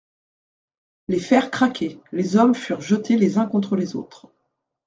Les 1.09 1.19
fers 1.19 1.51
craquaient, 1.51 1.99
les 2.11 2.35
hommes 2.35 2.55
furent 2.55 2.81
jetés 2.81 3.17
les 3.17 3.37
uns 3.37 3.45
contre 3.45 3.75
les 3.75 3.95
autres. 3.95 4.31